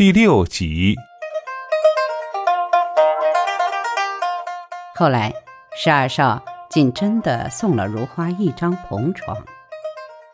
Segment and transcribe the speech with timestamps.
[0.00, 0.96] 第六集。
[4.94, 5.30] 后来，
[5.76, 9.36] 十二少竟真的送了如花一张红床。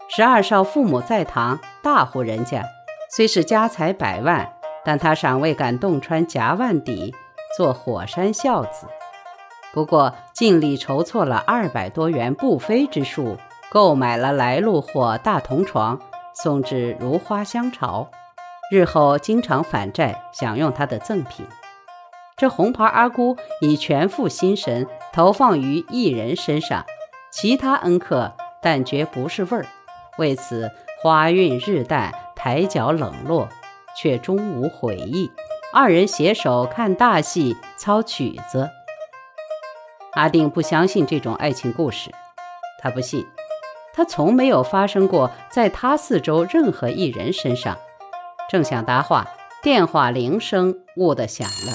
[0.08, 2.62] 十二少父母在堂，大户人家，
[3.10, 4.52] 虽是家财百万，
[4.84, 7.12] 但他尚未敢洞穿夹万底，
[7.56, 8.86] 做火山孝子。
[9.72, 13.36] 不过，尽力筹措了二百多元不菲之数，
[13.68, 16.00] 购买了来路货大铜床，
[16.34, 18.08] 送至如花乡朝。
[18.70, 21.46] 日后经常返债，享用他的赠品。
[22.36, 26.84] 这红牌阿姑已全副心神投放于一人身上，
[27.30, 29.64] 其他恩客但觉不是味儿。
[30.18, 33.48] 为此花运日淡，抬脚冷落，
[33.96, 35.30] 却终无悔意。
[35.72, 38.68] 二人携手看大戏，操曲子。
[40.14, 42.10] 阿定不相信这种爱情故事，
[42.82, 43.24] 他不信，
[43.94, 47.76] 他从没有发生过在他四周任何一人身上。
[48.48, 49.26] 正想答话，
[49.62, 51.74] 电话铃声兀的响了。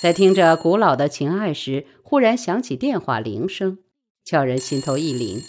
[0.00, 3.78] 在听着古老的情爱时，忽然响起电话铃声，
[4.24, 5.44] 叫人心头一凛，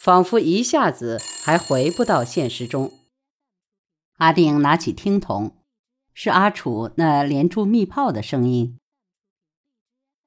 [0.00, 2.90] 仿佛一下子还回不到现实中。
[4.16, 5.62] 阿定拿起听筒，
[6.14, 8.78] 是阿楚那连珠密炮的声音。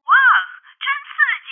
[0.03, 0.13] 哇，
[0.79, 1.49] 真刺激！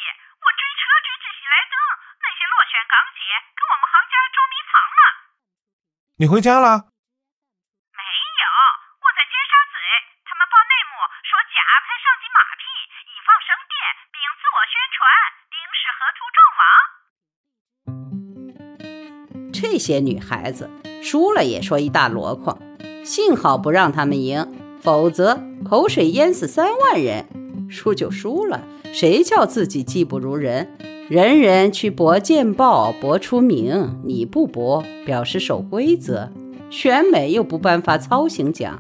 [19.73, 20.69] 这些女孩子
[21.01, 22.59] 输了也说一大箩筐，
[23.03, 24.45] 幸好不让他们赢，
[24.79, 27.25] 否则口水淹死三万人。
[27.69, 28.61] 输就输了，
[28.93, 30.69] 谁叫自己技不如人？
[31.09, 36.29] 人人去搏见报，搏出名，你不搏，表示守规则。
[36.69, 38.77] 选美又不颁发操行奖，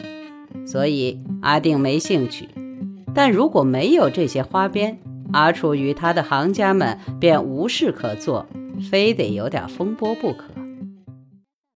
[0.63, 2.47] 所以阿定没兴趣。
[3.15, 4.99] 但如果没有这些花边，
[5.31, 8.45] 阿楚与他的行家们便无事可做，
[8.91, 10.52] 非得有点风波不可。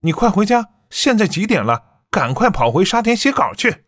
[0.02, 0.70] 你快回家！
[0.92, 2.04] 现在几点了？
[2.12, 3.86] 赶快跑回沙田写稿去。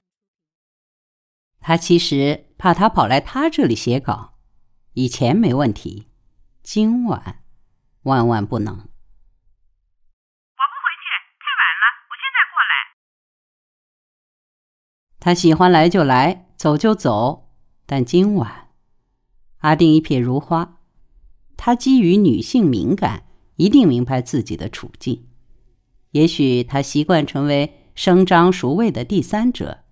[1.59, 4.39] 他其实怕他跑来他这里写稿，
[4.93, 6.09] 以前没问题，
[6.63, 7.43] 今晚
[8.03, 8.73] 万万不能。
[8.73, 8.89] 我不回
[10.97, 11.05] 去，
[11.37, 12.73] 太晚了，我现在过来。
[15.19, 17.53] 他喜欢来就来，走就走，
[17.85, 18.71] 但今晚，
[19.59, 20.79] 阿定一瞥如花，
[21.55, 23.27] 他基于女性敏感，
[23.57, 25.28] 一定明白自己的处境。
[26.11, 29.83] 也许他习惯成为声张熟味的第三者，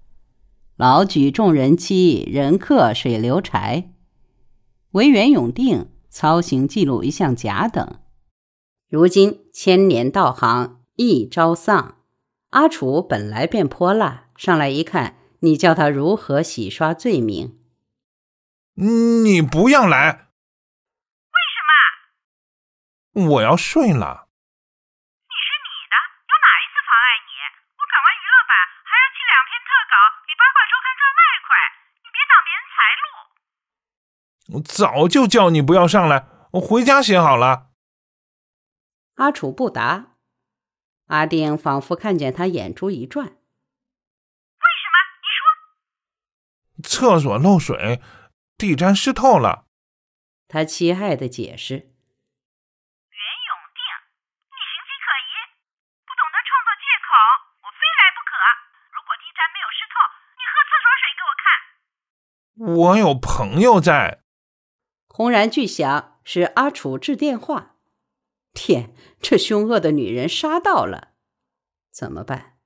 [0.75, 3.93] 老举众人妻，人客水流柴，
[4.91, 7.99] 为元永定操行记录一项甲等。
[8.89, 11.97] 如今千年道行一朝丧，
[12.51, 17.59] 阿楚本来便泼辣，上来一看，你叫他如何洗刷罪名？
[18.75, 20.29] 你不要来！
[21.33, 21.37] 为
[23.13, 23.29] 什么？
[23.33, 24.26] 我要睡了。
[34.53, 37.71] 我早就叫你不要上来，我回家写好了。
[39.15, 40.15] 阿楚不答，
[41.07, 43.25] 阿定仿佛看见他眼珠一转。
[43.25, 44.95] 为什么？
[45.19, 45.43] 你说。
[46.87, 48.01] 厕所漏水，
[48.57, 49.65] 地毡湿透了。
[50.47, 51.73] 他凄爱的解释。
[51.75, 53.83] 袁永定，
[54.47, 55.31] 你行迹可疑，
[56.07, 57.11] 不懂得创作借口，
[57.63, 58.31] 我非来不可。
[58.95, 59.99] 如果地毡没有湿透，
[60.39, 61.51] 你喝厕所水给我看。
[62.79, 64.23] 我有朋友在。
[65.17, 67.77] 轰然巨响，是阿楚致电话。
[68.53, 71.07] 天，这凶恶的女人杀到了，
[71.91, 72.57] 怎么办？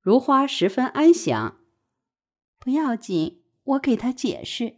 [0.00, 1.56] 如花十分安详。
[2.60, 4.76] 不要紧，我给她解释。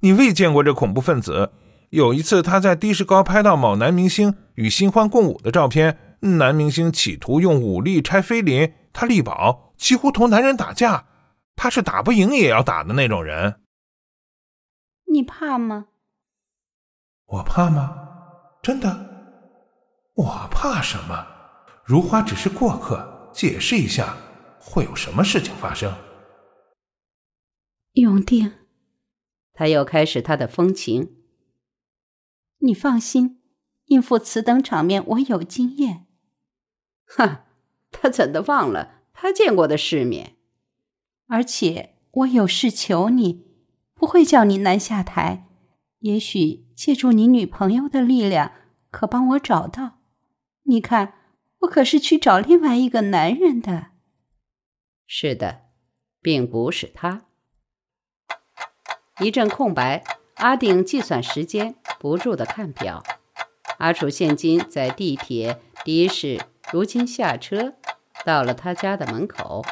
[0.00, 1.52] 你未见过这恐怖分子。
[1.90, 11.08] 有一次，他在的士高拍到某男明星与新欢共舞的照片，男明星企图用武力拆菲林，他力保，几乎同男人打架。
[11.54, 13.61] 他是打不赢也要打的那种人。
[15.12, 15.88] 你怕吗？
[17.26, 18.54] 我怕吗？
[18.62, 18.88] 真的？
[20.14, 21.26] 我怕什么？
[21.84, 24.16] 如花只是过客，解释一下，
[24.58, 25.94] 会有什么事情发生？
[27.92, 28.54] 永定，
[29.52, 31.22] 他又开始他的风情。
[32.60, 33.42] 你放心，
[33.86, 36.06] 应付此等场面，我有经验。
[37.04, 37.44] 哈，
[37.90, 40.38] 他怎的忘了他见过的世面？
[41.26, 43.51] 而且我有事求你。
[44.02, 45.46] 不会叫你难下台，
[46.00, 48.50] 也许借助你女朋友的力量，
[48.90, 50.00] 可帮我找到。
[50.64, 51.14] 你看，
[51.60, 53.90] 我可是去找另外一个男人的。
[55.06, 55.66] 是的，
[56.20, 57.26] 并不是他。
[59.20, 60.02] 一阵空白，
[60.34, 63.04] 阿定计算时间，不住的看表。
[63.78, 66.40] 阿楚现今在地铁的士，
[66.72, 67.74] 如今下车，
[68.24, 69.64] 到了他家的门口。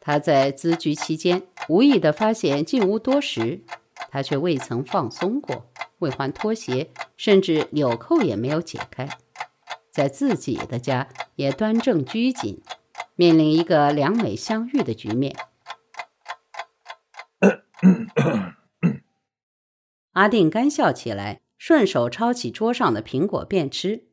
[0.00, 3.62] 他在咨居期间，无意的发现进屋多时，
[4.10, 9.08] 他却未曾放松过，未换拖鞋，甚至纽扣也没有解开，
[9.90, 12.62] 在自己的家也端正拘谨，
[13.16, 15.34] 面临一个两美相遇的局面。
[20.12, 24.06] 阿定干笑起来，顺手抄起桌上的苹果便吃，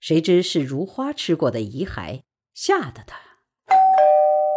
[0.00, 2.22] 谁知是如花吃过的遗骸，
[2.54, 3.27] 吓得他。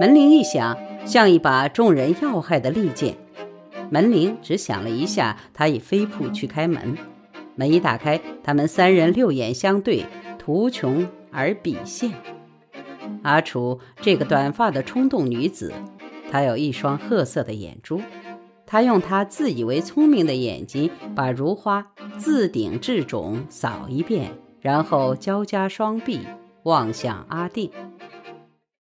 [0.02, 0.76] 门铃一响，
[1.06, 3.16] 像一把众人要害的利剑。
[3.92, 6.98] 门铃只响了一下，他已飞扑去开门。
[7.54, 10.04] 门一打开，他们三人六眼相对，
[10.40, 12.12] 图穷而鄙见。
[13.22, 15.72] 阿楚这个短发的冲动女子，
[16.32, 18.02] 她有一双褐色的眼珠。
[18.66, 21.86] 她用她自以为聪明的眼睛，把如花
[22.18, 24.32] 自顶至踵扫一遍，
[24.62, 26.22] 然后交加双臂
[26.64, 27.70] 望向阿定。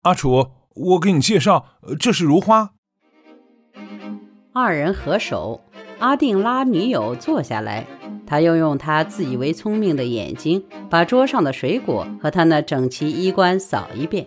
[0.02, 0.61] 阿楚。
[0.74, 1.66] 我给你介绍，
[1.98, 2.72] 这是如花。
[4.52, 5.62] 二人合手，
[5.98, 7.86] 阿定拉女友坐下来，
[8.26, 14.26] 他又用他自以为聪明的眼睛，把桌上的水果和他那整齐衣冠扫一遍，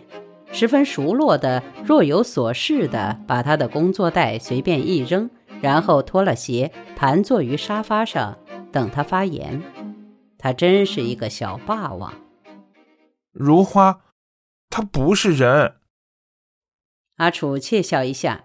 [0.50, 8.36] 十分熟络的，若有所事的，把他的工作袋随便一扔，然后脱了鞋，盘坐于沙发上，
[8.72, 9.62] 等他发言。
[10.38, 12.12] 他真是一个小霸王。
[13.32, 14.00] 如花，
[14.70, 15.74] 他不是人。
[17.16, 18.44] 阿楚窃笑一下，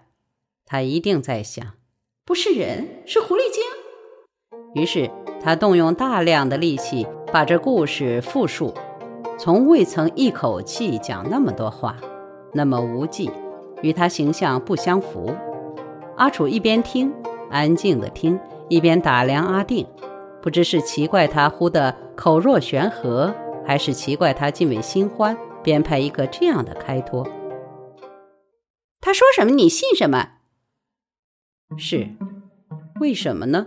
[0.64, 1.74] 他一定在想，
[2.24, 3.62] 不是人，是狐狸精。
[4.74, 5.10] 于是
[5.42, 8.72] 他动用大量的力气把这故事复述，
[9.38, 11.98] 从未曾一口气讲那么多话，
[12.54, 13.30] 那么无忌，
[13.82, 15.34] 与他形象不相符。
[16.16, 17.12] 阿楚一边听，
[17.50, 18.40] 安静的听，
[18.70, 19.86] 一边打量阿定，
[20.40, 23.34] 不知是奇怪他忽的口若悬河，
[23.66, 27.26] 还是奇怪他竟为新欢编排一个这样的开脱。
[29.04, 30.28] 他说什么，你信什么？
[31.76, 32.10] 是，
[33.00, 33.66] 为什么呢？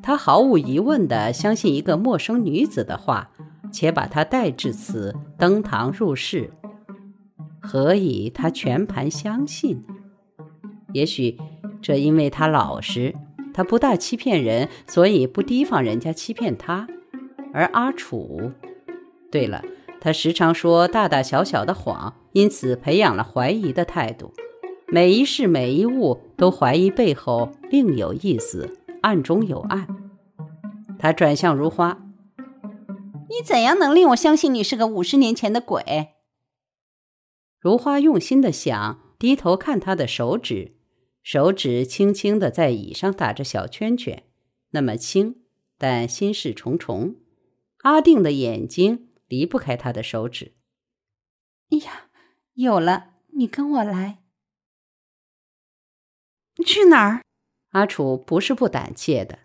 [0.00, 3.32] 他毫无疑问的相信一个陌生女子的话，
[3.72, 6.52] 且把她带至此登堂入室。
[7.60, 9.84] 何以他全盘相信？
[10.92, 11.36] 也许
[11.82, 13.16] 这因为他老实，
[13.52, 16.86] 他不大欺骗人，所以不提防人家欺骗他。
[17.52, 18.52] 而阿楚，
[19.32, 19.64] 对了，
[20.00, 24.32] 他时常说大大小小的谎，因此培养了怀疑的态度。
[24.92, 29.86] 每一事每一物都怀疑背后另有意思，暗中有暗。
[30.98, 32.02] 他转向如花
[33.30, 36.08] ：“你怎样能令我相信你是个五十年前的鬼？”
[37.60, 40.74] 如花用心的想，低头看他的手指，
[41.22, 44.24] 手指轻轻的在椅上打着小圈圈，
[44.70, 45.36] 那么轻，
[45.78, 47.14] 但心事重重。
[47.82, 50.54] 阿定的眼睛离不开他的手指。
[51.70, 52.08] 哎呀，
[52.54, 54.19] 有了，你跟我来。
[56.64, 57.22] 去哪儿？
[57.70, 59.40] 阿楚不是不胆怯的，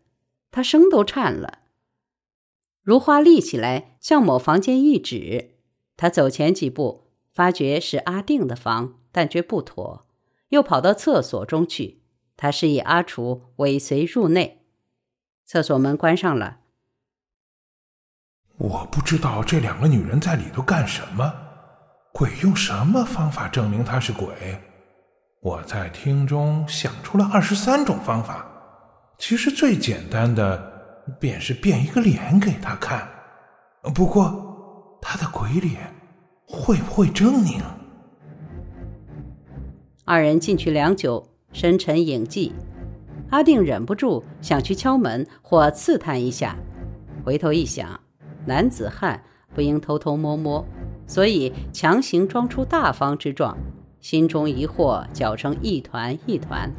[0.52, 1.60] 他声都颤了。
[2.82, 5.56] 如花立起来，向某房间一指。
[5.98, 10.08] 他走前几步，发觉是阿定的房，但觉不妥，
[10.50, 12.02] 又跑到厕所中去。
[12.36, 14.66] 他示意阿楚尾随入内。
[15.46, 16.60] 厕所门关上了。
[18.58, 21.34] 我不知道这两个女人在里头干什么。
[22.12, 24.62] 鬼用什么方法证明她是鬼？
[25.46, 28.44] 我在厅中想出了二十三种方法，
[29.20, 30.60] 其实最简单的
[31.20, 33.08] 便是变一个脸给他看。
[33.94, 35.94] 不过他的鬼脸
[36.48, 37.62] 会不会狰狞？
[40.04, 41.24] 二人进去良久，
[41.54, 42.52] 深沉影寂。
[43.30, 46.56] 阿定忍不住想去敲门或刺探一下，
[47.24, 48.00] 回头一想，
[48.48, 49.22] 男子汉
[49.54, 50.66] 不应偷偷摸摸，
[51.06, 53.56] 所以强行装出大方之状。
[54.06, 56.72] 心中疑惑搅成一团一团。